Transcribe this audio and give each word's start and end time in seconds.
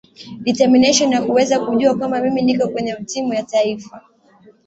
determination 0.45 1.11
ya 1.11 1.21
kuweza 1.21 1.59
kujua 1.59 1.95
kwamba 1.97 2.21
mimi 2.21 2.41
niko 2.41 2.67
kwenye 2.67 2.93
timu 2.95 3.33
ya 3.33 3.43
taifa 3.43 4.01